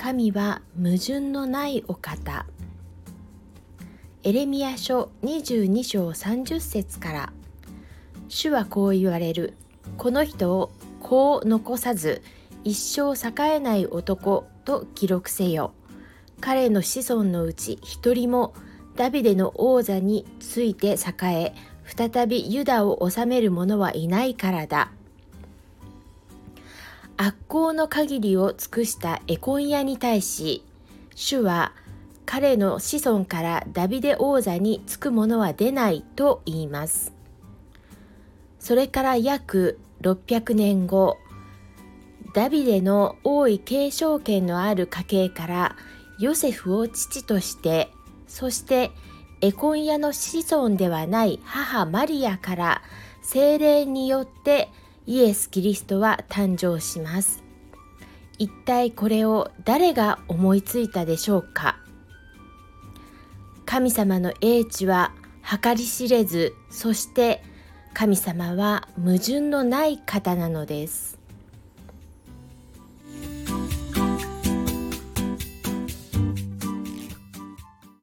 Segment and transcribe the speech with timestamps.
[0.00, 2.46] 神は矛盾のないお方。
[4.22, 7.32] エレミア書22章30節から
[8.28, 9.54] 主はこう言われる。
[9.96, 10.70] この人を
[11.00, 12.22] こう残さず
[12.62, 15.72] 一生栄えない男と記録せよ。
[16.40, 18.54] 彼の子孫のうち一人も
[18.94, 24.92] ダビデの王座について栄え再びユダを治める者はいないからだ。
[27.20, 30.64] 悪行の限りを尽くしたエコン屋に対し
[31.16, 31.72] 主は
[32.24, 37.12] 彼の子孫からダビデ王座につく者は出ないと言います。
[38.60, 41.16] それから約600年後
[42.34, 45.76] ダビデの王位継承権のある家系から
[46.20, 47.88] ヨセフを父として
[48.26, 48.92] そして
[49.40, 52.82] エコン屋の子孫ではない母マリアから
[53.22, 54.68] 精霊によって
[55.08, 57.42] イエス・キリストは誕生します。
[58.38, 61.78] 一体これを誰が思いついたでしょうか？
[63.64, 65.12] 神様の英知は
[65.62, 67.42] 計り知れずそして
[67.94, 71.17] 神様は矛盾のない方なのです。